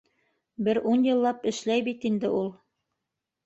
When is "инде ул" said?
2.13-2.53